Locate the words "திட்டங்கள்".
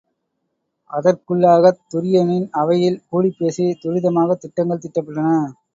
4.39-4.83